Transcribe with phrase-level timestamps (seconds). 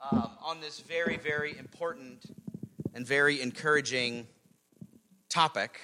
[0.00, 2.24] um, on this very, very important
[2.94, 4.26] and very encouraging
[5.28, 5.78] topic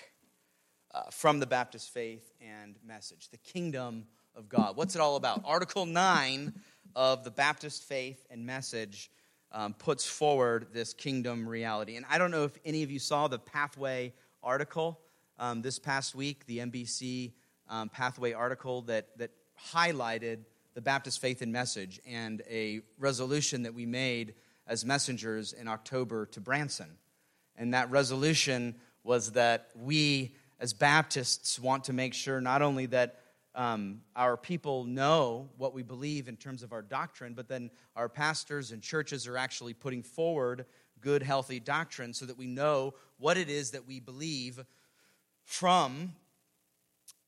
[0.95, 4.77] uh, from the Baptist faith and message the kingdom of God.
[4.77, 5.43] What's it all about?
[5.45, 6.53] Article 9
[6.95, 9.11] of the Baptist faith and message
[9.53, 11.96] um, puts forward this kingdom reality.
[11.96, 15.01] And I don't know if any of you saw the Pathway article
[15.39, 17.33] um, this past week, the MBC
[17.69, 19.30] um, Pathway article that, that
[19.73, 20.39] highlighted
[20.77, 24.34] the Baptist faith and message and a resolution that we made
[24.66, 26.98] as messengers in October to Branson.
[27.57, 33.20] And that resolution was that we, as Baptists, want to make sure not only that
[33.55, 38.11] um, our people know what we believe in terms of our doctrine, but then our
[38.11, 40.67] pastors and churches are actually putting forward
[41.00, 44.62] good, healthy doctrine so that we know what it is that we believe
[45.42, 46.12] from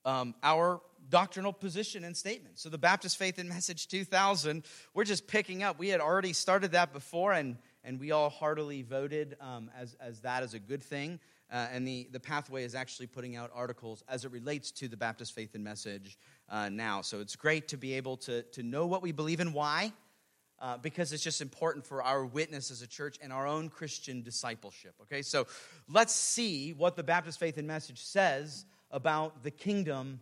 [0.05, 2.59] um, our doctrinal position and statement.
[2.59, 5.79] So the Baptist Faith and Message 2000, we're just picking up.
[5.79, 10.21] We had already started that before, and, and we all heartily voted um, as, as
[10.21, 11.21] that is a good thing.
[11.51, 14.99] Uh, and the, the pathway is actually putting out articles as it relates to the
[14.99, 16.19] Baptist Faith and Message
[16.51, 17.01] uh, now.
[17.01, 19.93] So it's great to be able to, to know what we believe and why,
[20.61, 24.23] uh, because it's just important for our witness as a church and our own Christian
[24.23, 24.95] discipleship.
[25.03, 25.47] Okay, so
[25.89, 30.21] let's see what the Baptist Faith and Message says about the kingdom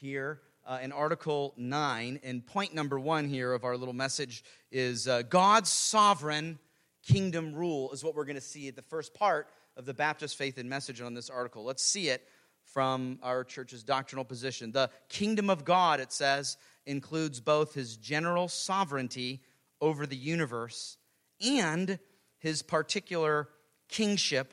[0.00, 2.20] here uh, in Article 9.
[2.22, 6.58] And point number one here of our little message is uh, God's sovereign
[7.02, 10.36] kingdom rule, is what we're going to see at the first part of the Baptist
[10.36, 11.64] faith and message on this article.
[11.64, 12.26] Let's see it
[12.64, 14.72] from our church's doctrinal position.
[14.72, 19.40] The kingdom of God, it says, includes both his general sovereignty
[19.80, 20.98] over the universe
[21.40, 21.98] and
[22.38, 23.48] his particular
[23.88, 24.52] kingship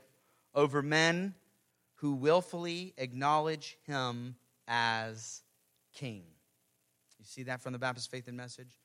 [0.53, 1.33] over men
[1.95, 4.35] who willfully acknowledge him
[4.67, 5.41] as
[5.93, 6.23] king.
[7.19, 8.79] You see that from the Baptist Faith and Message?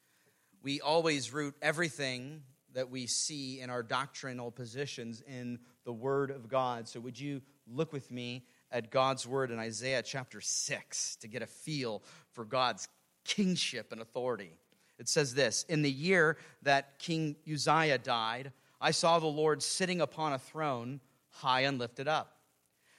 [0.63, 2.43] We always root everything
[2.75, 6.87] that we see in our doctrinal positions in the Word of God.
[6.89, 11.43] So, would you look with me at God's Word in Isaiah chapter 6 to get
[11.43, 12.89] a feel for God's
[13.25, 14.59] kingship and authority?
[14.99, 20.01] It says this In the year that King Uzziah died, I saw the Lord sitting
[20.01, 22.38] upon a throne, high and lifted up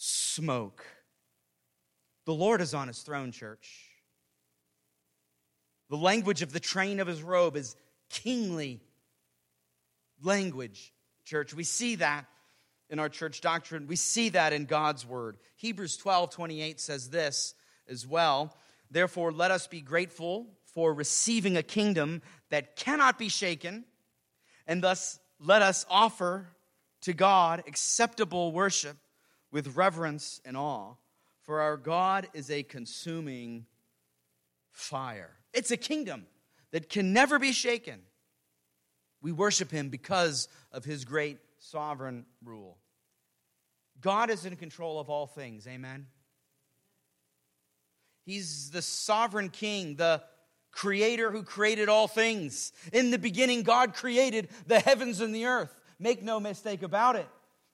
[0.00, 0.86] smoke.
[2.24, 3.84] The Lord is on his throne, church.
[5.90, 7.76] The language of the train of his robe is
[8.08, 8.80] kingly
[10.22, 10.94] language,
[11.24, 11.52] church.
[11.52, 12.24] We see that
[12.88, 13.88] in our church doctrine.
[13.88, 15.36] We see that in God's word.
[15.56, 17.54] Hebrews 12 28 says this
[17.86, 18.56] as well.
[18.90, 23.84] Therefore, let us be grateful for receiving a kingdom that cannot be shaken,
[24.66, 26.46] and thus let us offer
[27.02, 28.96] to God acceptable worship
[29.50, 30.94] with reverence and awe,
[31.42, 33.66] for our God is a consuming
[34.70, 35.30] fire.
[35.52, 36.26] It's a kingdom
[36.70, 38.00] that can never be shaken.
[39.22, 42.78] We worship him because of his great sovereign rule.
[44.00, 46.06] God is in control of all things, amen?
[48.24, 50.22] He's the sovereign king, the
[50.70, 52.72] creator who created all things.
[52.92, 55.74] In the beginning, God created the heavens and the earth.
[55.98, 57.26] Make no mistake about it.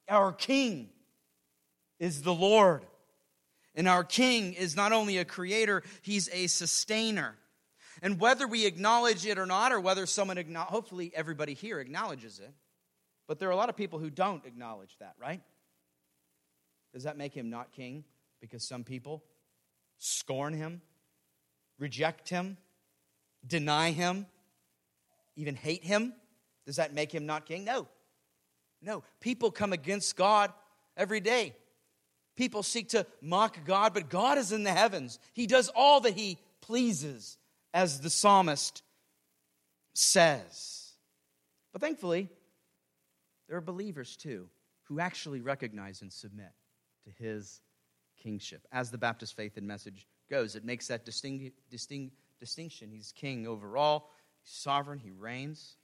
[0.09, 0.88] Our king
[1.98, 2.84] is the Lord.
[3.74, 7.36] And our King is not only a creator, he's a sustainer.
[8.02, 12.52] And whether we acknowledge it or not, or whether someone, hopefully everybody here acknowledges it,
[13.26, 15.42] but there are a lot of people who don't acknowledge that, right?
[16.92, 18.04] Does that make him not king?
[18.40, 19.22] Because some people
[19.98, 20.80] scorn him,
[21.78, 22.56] reject him,
[23.46, 24.26] deny him,
[25.36, 26.14] even hate him?
[26.64, 27.65] Does that make him not king?
[27.65, 27.88] No.
[28.82, 29.03] No.
[29.21, 30.53] People come against God
[30.97, 31.54] every day.
[32.36, 35.18] People seek to mock God, but God is in the heavens.
[35.33, 37.38] He does all that He pleases,
[37.72, 38.83] as the psalmist
[39.94, 40.92] says.
[41.72, 42.28] But thankfully,
[43.48, 44.48] there are believers too
[44.84, 46.53] who actually recognize and submit
[47.04, 47.60] to His
[48.22, 48.66] kingship.
[48.71, 52.91] As the Baptist faith and message goes, it makes that distinct, distinct, distinction.
[52.91, 54.10] He's king over all,
[54.42, 55.77] He's sovereign, He reigns.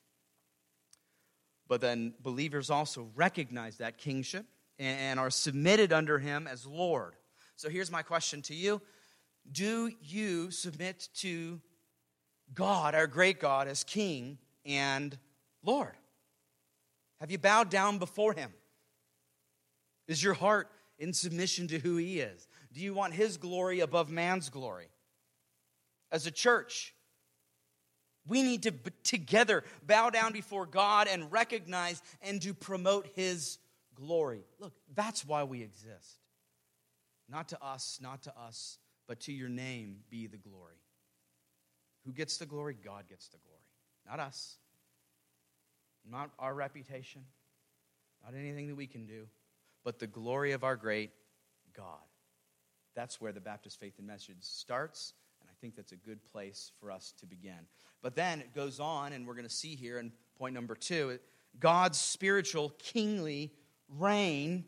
[1.67, 4.45] But then believers also recognize that kingship
[4.79, 7.15] and are submitted under him as Lord.
[7.57, 8.81] So here's my question to you
[9.51, 11.61] Do you submit to
[12.55, 15.17] God, our great God, as King and
[15.63, 15.97] Lord?
[17.21, 18.53] Have you bowed down before him?
[20.09, 22.49] Is your heart in submission to who he is?
[22.73, 24.89] Do you want his glory above man's glory?
[26.11, 26.95] As a church,
[28.27, 28.73] we need to
[29.03, 33.59] together bow down before God and recognize and to promote his
[33.95, 34.45] glory.
[34.59, 36.19] Look, that's why we exist.
[37.29, 40.77] Not to us, not to us, but to your name be the glory.
[42.05, 42.77] Who gets the glory?
[42.83, 43.63] God gets the glory,
[44.09, 44.57] not us,
[46.09, 47.23] not our reputation,
[48.25, 49.27] not anything that we can do,
[49.85, 51.11] but the glory of our great
[51.77, 52.01] God.
[52.95, 56.73] That's where the Baptist faith and message starts, and I think that's a good place
[56.81, 57.67] for us to begin.
[58.03, 61.19] But then it goes on, and we're going to see here in point number two
[61.59, 63.53] God's spiritual, kingly
[63.99, 64.65] reign.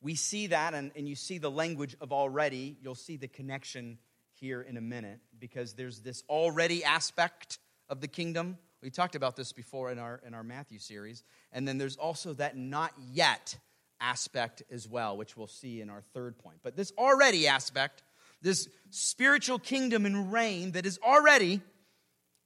[0.00, 2.76] We see that, and, and you see the language of already.
[2.80, 3.98] You'll see the connection
[4.32, 7.58] here in a minute because there's this already aspect
[7.88, 8.58] of the kingdom.
[8.82, 11.24] We talked about this before in our, in our Matthew series.
[11.52, 13.58] And then there's also that not yet
[14.00, 16.58] aspect as well, which we'll see in our third point.
[16.62, 18.04] But this already aspect,
[18.40, 21.60] this spiritual kingdom and reign that is already,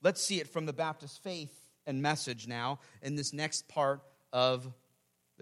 [0.02, 1.54] let's see it from the Baptist faith
[1.86, 4.00] and message now in this next part
[4.32, 4.72] of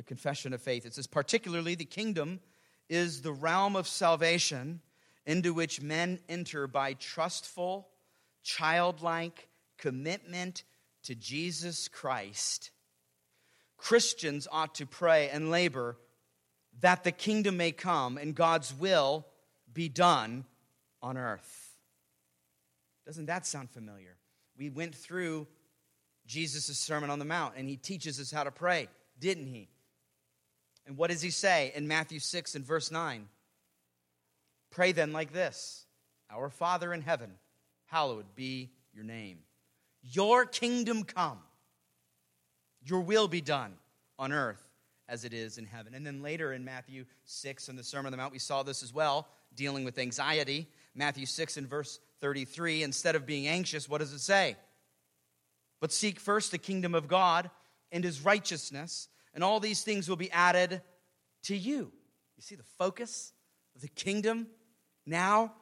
[0.00, 0.86] the confession of faith.
[0.86, 2.40] It says, particularly, the kingdom
[2.88, 4.80] is the realm of salvation
[5.26, 7.86] into which men enter by trustful,
[8.42, 10.64] childlike commitment
[11.02, 12.70] to Jesus Christ.
[13.76, 15.98] Christians ought to pray and labor
[16.80, 19.26] that the kingdom may come and God's will
[19.70, 20.46] be done
[21.02, 21.76] on earth.
[23.04, 24.16] Doesn't that sound familiar?
[24.56, 25.46] We went through
[26.26, 28.88] Jesus' Sermon on the Mount and he teaches us how to pray,
[29.18, 29.68] didn't he?
[30.86, 33.28] And what does he say in Matthew 6 and verse 9?
[34.70, 35.84] Pray then like this
[36.30, 37.32] Our Father in heaven,
[37.86, 39.38] hallowed be your name.
[40.02, 41.38] Your kingdom come,
[42.82, 43.74] your will be done
[44.18, 44.62] on earth
[45.08, 45.94] as it is in heaven.
[45.94, 48.82] And then later in Matthew 6 in the Sermon on the Mount, we saw this
[48.82, 50.68] as well, dealing with anxiety.
[50.94, 54.56] Matthew 6 and verse 33, instead of being anxious, what does it say?
[55.80, 57.50] But seek first the kingdom of God
[57.90, 60.82] and his righteousness, and all these things will be added
[61.44, 61.92] to you.
[62.36, 63.32] You see the focus
[63.74, 64.46] of the kingdom
[65.06, 65.54] now,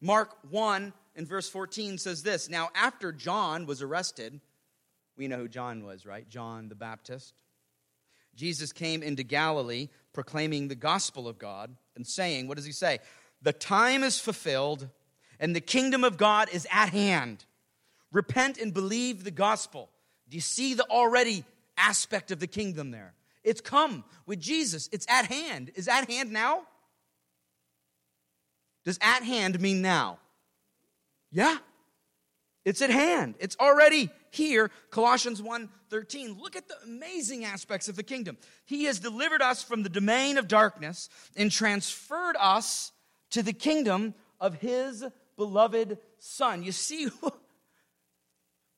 [0.00, 4.40] Mark 1 and verse 14 says this Now, after John was arrested,
[5.16, 6.28] we know who John was, right?
[6.28, 7.34] John the Baptist.
[8.34, 12.98] Jesus came into Galilee proclaiming the gospel of God and saying, What does he say?
[13.42, 14.88] The time is fulfilled
[15.38, 17.44] and the kingdom of God is at hand.
[18.12, 19.88] Repent and believe the gospel.
[20.28, 21.44] Do you see the already
[21.80, 23.14] aspect of the kingdom there?
[23.42, 24.88] It's come with Jesus.
[24.92, 25.70] It's at hand.
[25.74, 26.62] Is at hand now?
[28.84, 30.18] Does at hand mean now?
[31.32, 31.58] Yeah.
[32.64, 33.36] It's at hand.
[33.38, 34.70] It's already here.
[34.90, 36.38] Colossians 1:13.
[36.38, 38.36] Look at the amazing aspects of the kingdom.
[38.64, 42.92] He has delivered us from the domain of darkness and transferred us
[43.30, 45.04] to the kingdom of his
[45.36, 46.62] beloved son.
[46.62, 47.08] You see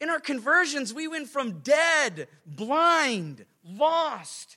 [0.03, 4.57] in our conversions we went from dead, blind, lost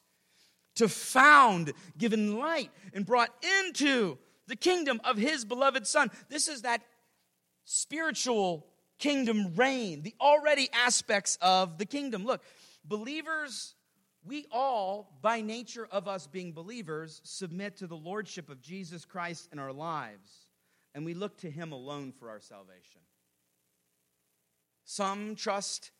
[0.73, 3.29] to found, given light and brought
[3.61, 6.09] into the kingdom of his beloved Son.
[6.29, 6.81] This is that
[7.63, 8.65] spiritual
[8.97, 12.25] kingdom reign, the already aspects of the kingdom.
[12.25, 12.43] Look,
[12.83, 13.75] believers,
[14.25, 19.49] we all, by nature of us being believers, submit to the lordship of Jesus Christ
[19.51, 20.47] in our lives,
[20.95, 23.01] and we look to him alone for our salvation.
[24.85, 25.91] Some trust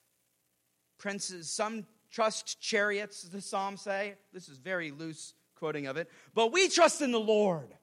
[0.98, 4.16] princes, some trust chariots, the Psalms say.
[4.32, 6.10] This is very loose quoting of it.
[6.34, 7.74] But we trust in the Lord.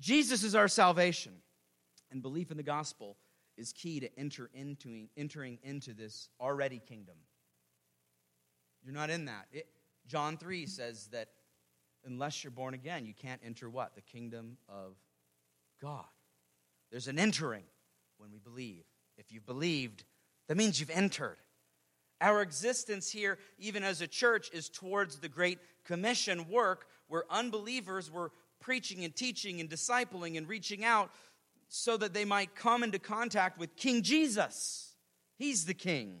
[0.00, 1.32] Jesus is our salvation,
[2.10, 3.16] and belief in the gospel
[3.56, 7.14] is key to enter into, entering into this already kingdom.
[8.82, 9.46] You're not in that.
[9.52, 9.68] It,
[10.08, 11.28] John 3 says that
[12.04, 13.94] unless you're born again, you can't enter what?
[13.94, 14.96] The kingdom of
[15.80, 16.04] God.
[16.90, 17.64] There's an entering
[18.22, 18.84] when we believe.
[19.18, 20.04] If you've believed,
[20.46, 21.38] that means you've entered.
[22.20, 28.12] Our existence here, even as a church, is towards the Great Commission work where unbelievers
[28.12, 31.10] were preaching and teaching and discipling and reaching out
[31.66, 34.94] so that they might come into contact with King Jesus.
[35.36, 36.20] He's the king.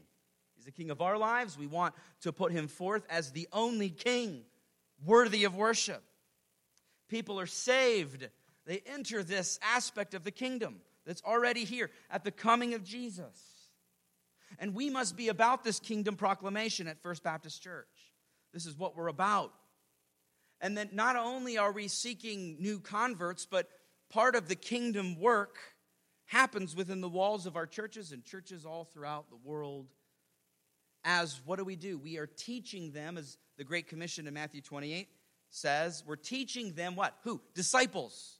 [0.56, 1.56] He's the king of our lives.
[1.56, 4.42] We want to put him forth as the only king
[5.04, 6.02] worthy of worship.
[7.08, 8.28] People are saved.
[8.66, 13.52] They enter this aspect of the kingdom that's already here at the coming of Jesus.
[14.58, 17.86] And we must be about this kingdom proclamation at First Baptist Church.
[18.52, 19.52] This is what we're about.
[20.60, 23.68] And then not only are we seeking new converts, but
[24.10, 25.56] part of the kingdom work
[26.26, 29.88] happens within the walls of our churches and churches all throughout the world
[31.04, 31.98] as what do we do?
[31.98, 35.08] We are teaching them, as the Great Commission in Matthew 28
[35.50, 37.14] says, we're teaching them what?
[37.24, 37.40] Who?
[37.54, 38.38] Disciples.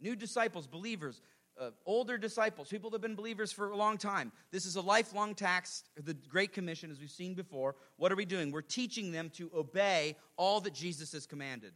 [0.00, 1.20] New disciples, believers,
[1.62, 4.32] uh, older disciples, people that have been believers for a long time.
[4.50, 7.76] This is a lifelong tax, the Great Commission, as we've seen before.
[7.96, 8.50] What are we doing?
[8.50, 11.72] We're teaching them to obey all that Jesus has commanded.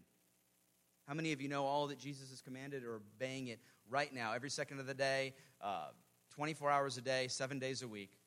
[1.07, 4.33] How many of you know all that Jesus has commanded or obeying it right now,
[4.33, 5.91] every second of the day, uh,
[6.35, 8.19] 24 hours a day, seven days a week?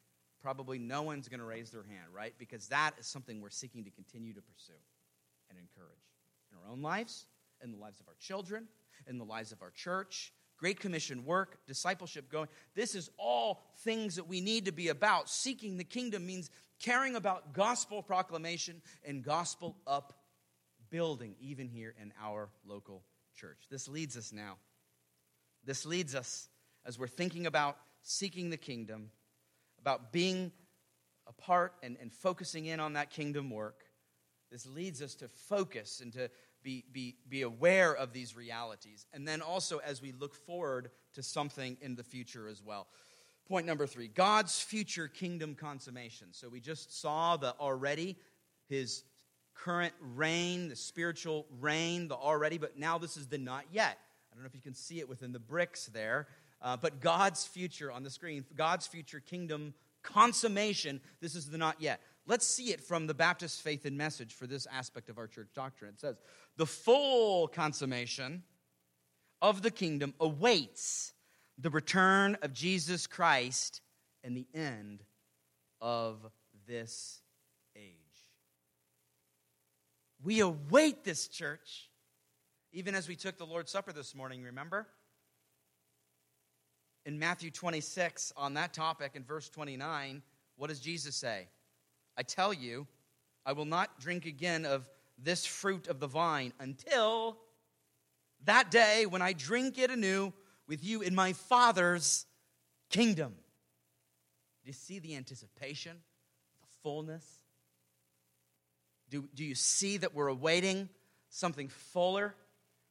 [0.42, 2.34] Probably no one's going to raise their hand, right?
[2.38, 4.80] Because that is something we're seeking to continue to pursue
[5.50, 6.00] and encourage
[6.50, 7.26] in our own lives,
[7.62, 8.70] in the lives of our children,
[9.08, 10.32] in the lives of our church.
[10.60, 12.50] Great Commission work, discipleship going.
[12.76, 15.30] This is all things that we need to be about.
[15.30, 16.50] Seeking the kingdom means
[16.80, 23.04] caring about gospel proclamation and gospel upbuilding, even here in our local
[23.36, 23.68] church.
[23.72, 24.58] This leads us now.
[25.64, 26.50] This leads us
[26.86, 29.12] as we're thinking about seeking the kingdom,
[29.80, 30.52] about being
[31.26, 33.84] a part and, and focusing in on that kingdom work.
[34.52, 36.30] This leads us to focus and to
[36.64, 39.06] be, be, be aware of these realities.
[39.14, 42.88] And then also as we look forward to something in the future as well.
[43.48, 46.28] Point number three God's future kingdom consummation.
[46.32, 48.18] So we just saw the already,
[48.68, 49.04] his
[49.56, 53.98] current reign, the spiritual reign, the already, but now this is the not yet.
[54.32, 56.28] I don't know if you can see it within the bricks there,
[56.62, 61.82] uh, but God's future on the screen, God's future kingdom consummation, this is the not
[61.82, 62.00] yet.
[62.30, 65.50] Let's see it from the Baptist faith and message for this aspect of our church
[65.56, 65.96] doctrine.
[65.96, 66.22] It says,
[66.58, 68.44] The full consummation
[69.42, 71.14] of the kingdom awaits
[71.58, 73.82] the return of Jesus Christ
[74.24, 75.04] and the end
[75.82, 76.20] of
[76.68, 77.24] this
[77.76, 77.96] age.
[80.24, 81.90] We await this church,
[82.72, 84.86] even as we took the Lord's Supper this morning, remember?
[87.08, 90.22] In Matthew 26, on that topic, in verse 29,
[90.58, 91.48] what does Jesus say?
[92.20, 92.86] I tell you,
[93.46, 97.38] I will not drink again of this fruit of the vine until
[98.44, 100.34] that day when I drink it anew
[100.68, 102.26] with you in my Father's
[102.90, 103.36] kingdom.
[104.64, 105.96] Do you see the anticipation,
[106.60, 107.26] the fullness?
[109.10, 110.90] Do, do you see that we're awaiting
[111.30, 112.36] something fuller?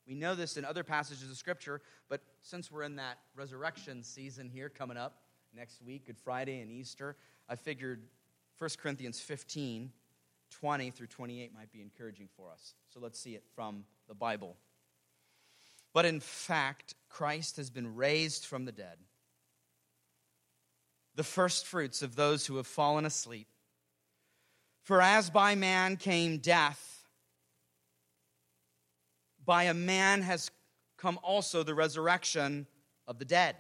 [0.07, 4.49] We know this in other passages of Scripture, but since we're in that resurrection season
[4.49, 5.21] here coming up
[5.55, 7.15] next week, Good Friday and Easter,
[7.47, 8.05] I figured
[8.59, 9.93] 1 Corinthians 15,
[10.51, 12.75] 20 through 28 might be encouraging for us.
[12.93, 14.57] So let's see it from the Bible.
[15.95, 18.99] But in fact, Christ has been raised from the dead,
[21.15, 23.47] the first fruits of those who have fallen asleep.
[24.83, 27.07] For as by man came death,
[29.45, 30.51] by a man has
[30.97, 32.67] come also the resurrection
[33.07, 33.57] of the dead.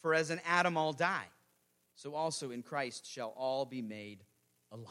[0.00, 1.26] For as in Adam all die
[1.98, 4.22] so also in Christ shall all be made
[4.70, 4.86] alive.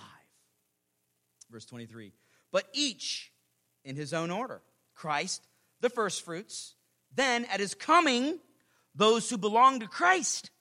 [1.50, 2.12] Verse 23.
[2.52, 3.32] But each
[3.86, 4.62] in his own order
[4.94, 5.48] Christ,
[5.80, 6.76] the firstfruits,
[7.16, 8.40] then at his coming,
[8.94, 10.52] those who belong to Christ.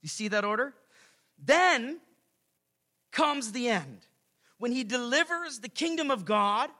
[0.00, 0.74] You see that order?
[1.42, 1.98] Then
[3.10, 4.06] comes the end
[4.58, 6.70] when he delivers the kingdom of God,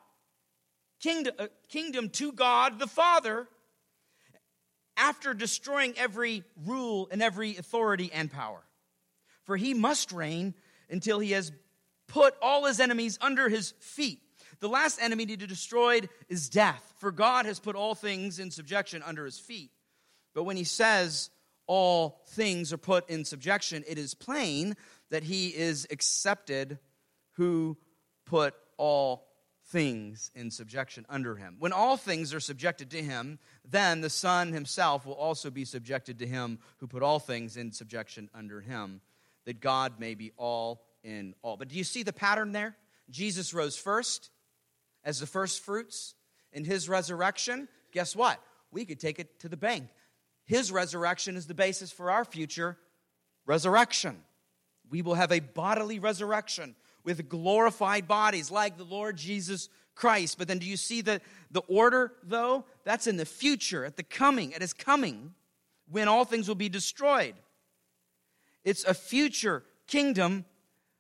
[1.01, 3.49] kingdom, uh, kingdom to God the Father,
[4.97, 8.63] after destroying every rule and every authority and power
[9.45, 10.55] for he must reign
[10.89, 11.53] until he has
[12.07, 14.21] put all his enemies under his feet.
[14.61, 18.51] The last enemy to be destroyed is death, for God has put all things in
[18.51, 19.71] subjection under his feet.
[20.35, 21.31] But when he says
[21.67, 24.77] all things are put in subjection, it is plain
[25.11, 26.79] that he is accepted
[27.33, 27.79] who
[28.27, 29.29] put all
[29.69, 31.57] things in subjection under him.
[31.59, 36.19] When all things are subjected to him, then the Son himself will also be subjected
[36.19, 39.01] to him who put all things in subjection under him
[39.47, 41.57] that God may be all in all.
[41.57, 42.77] But do you see the pattern there?
[43.11, 44.31] Jesus rose first
[45.05, 46.15] as the first fruits.
[46.53, 48.41] In his resurrection, guess what?
[48.73, 49.89] We could take it to the bank.
[50.45, 52.77] His resurrection is the basis for our future
[53.47, 54.23] resurrection.
[54.91, 60.39] We will have a bodily resurrection with glorified bodies like the Lord Jesus Christ.
[60.39, 61.21] But then do you see the,
[61.51, 62.65] the order, though?
[62.85, 65.35] That's in the future, at the coming, at his coming,
[65.89, 67.35] when all things will be destroyed.
[68.65, 70.45] It's a future kingdom.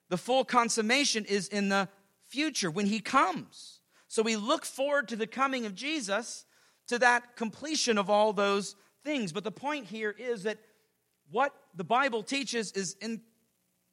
[0.09, 1.89] The full consummation is in the
[2.27, 3.81] future when he comes.
[4.09, 6.45] So we look forward to the coming of Jesus,
[6.89, 8.75] to that completion of all those
[9.05, 9.33] things.
[9.33, 10.59] But the point here is that
[11.31, 13.21] what the Bible teaches is in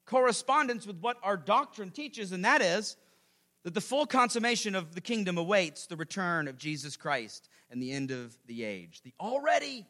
[0.06, 2.96] correspondence with what our doctrine teaches, and that is
[3.64, 7.92] that the full consummation of the kingdom awaits the return of Jesus Christ and the
[7.92, 9.02] end of the age.
[9.02, 9.86] The already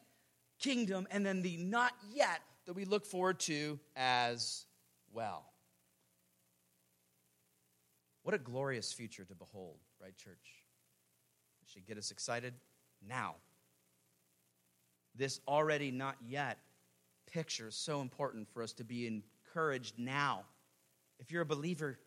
[0.59, 4.67] kingdom, and then the not yet that we look forward to as
[5.15, 5.47] well.
[8.25, 10.37] What a glorious future to behold, right, church?
[11.63, 12.53] It should get us excited
[13.09, 13.37] now.
[15.15, 16.59] This already not yet
[17.33, 20.45] picture is so important for us to be encouraged now.
[21.21, 21.99] If you're a believer,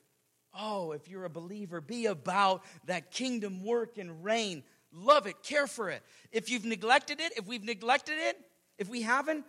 [0.54, 4.62] oh, if you're a believer, be about that kingdom work and reign.
[4.94, 6.04] Love it, care for it.
[6.32, 8.38] If you've neglected it, if we've neglected it,
[8.78, 9.44] if we haven't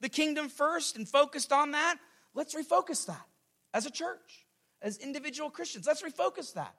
[0.00, 1.96] the kingdom first and focused on that,
[2.34, 3.26] let's refocus that
[3.74, 4.46] as a church,
[4.80, 5.86] as individual Christians.
[5.86, 6.74] Let's refocus that.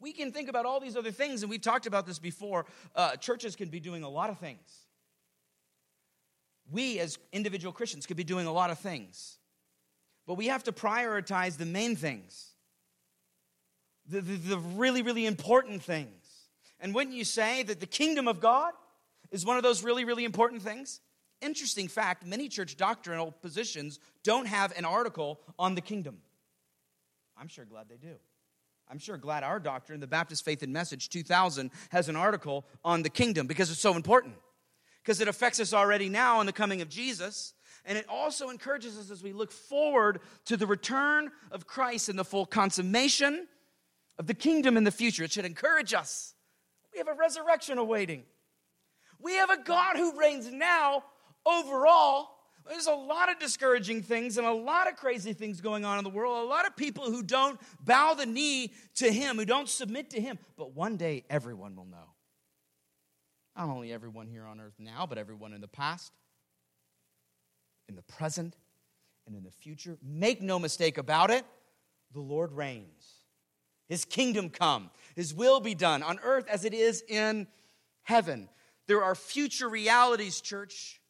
[0.00, 2.66] We can think about all these other things, and we've talked about this before.
[2.94, 4.60] Uh, churches can be doing a lot of things.
[6.70, 9.38] We, as individual Christians, could be doing a lot of things.
[10.26, 12.50] But we have to prioritize the main things,
[14.08, 16.10] the, the, the really, really important things.
[16.80, 18.72] And wouldn't you say that the kingdom of God
[19.30, 21.00] is one of those really, really important things?
[21.44, 26.18] Interesting fact many church doctrinal positions don't have an article on the kingdom.
[27.36, 28.14] I'm sure glad they do.
[28.88, 33.02] I'm sure glad our doctrine, the Baptist Faith and Message 2000, has an article on
[33.02, 34.36] the kingdom because it's so important.
[35.02, 37.52] Because it affects us already now in the coming of Jesus.
[37.84, 42.18] And it also encourages us as we look forward to the return of Christ and
[42.18, 43.48] the full consummation
[44.18, 45.24] of the kingdom in the future.
[45.24, 46.34] It should encourage us.
[46.94, 48.22] We have a resurrection awaiting.
[49.20, 51.04] We have a God who reigns now
[51.46, 52.30] overall.
[52.68, 56.04] There's a lot of discouraging things and a lot of crazy things going on in
[56.04, 56.44] the world.
[56.44, 60.20] A lot of people who don't bow the knee to Him, who don't submit to
[60.20, 60.38] Him.
[60.56, 62.14] But one day, everyone will know.
[63.56, 66.12] Not only everyone here on earth now, but everyone in the past,
[67.88, 68.56] in the present,
[69.26, 69.96] and in the future.
[70.02, 71.44] Make no mistake about it,
[72.12, 73.24] the Lord reigns.
[73.88, 77.46] His kingdom come, His will be done on earth as it is in
[78.02, 78.48] heaven.
[78.86, 81.00] There are future realities, church,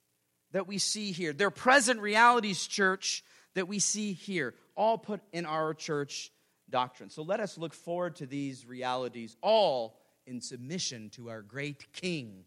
[0.55, 1.35] that we see here.
[1.35, 3.23] There are present realities, church,
[3.55, 6.33] that we see here, all put in our church
[6.71, 7.11] doctrine.
[7.11, 12.45] So let us look forward to these realities, all in submission to our great King,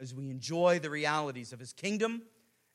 [0.00, 2.22] as we enjoy the realities of His kingdom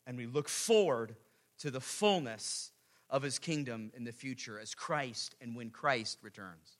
[0.08, 1.16] and we look forward
[1.60, 2.72] to the fullness
[3.10, 6.78] of his kingdom in the future as Christ and when Christ returns.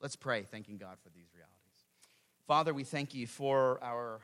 [0.00, 1.56] Let's pray, thanking God for these realities.
[2.46, 4.20] Father, we thank you for our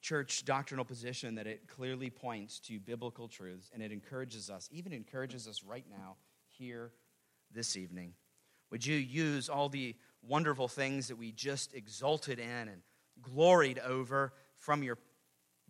[0.00, 4.92] church doctrinal position that it clearly points to biblical truths and it encourages us, even
[4.92, 6.16] encourages us right now,
[6.58, 6.92] here
[7.52, 8.14] this evening.
[8.70, 12.82] Would you use all the wonderful things that we just exulted in and
[13.22, 14.98] gloried over from your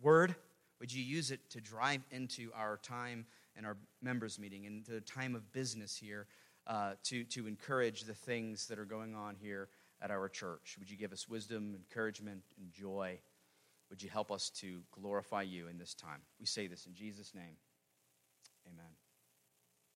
[0.01, 0.35] word?
[0.79, 5.01] Would you use it to drive into our time and our members' meeting and the
[5.01, 6.27] time of business here
[6.67, 9.69] uh, to, to encourage the things that are going on here
[10.01, 10.75] at our church?
[10.79, 13.19] Would you give us wisdom, encouragement, and joy?
[13.89, 16.21] Would you help us to glorify you in this time?
[16.39, 17.57] We say this in Jesus' name.
[18.67, 18.98] Amen.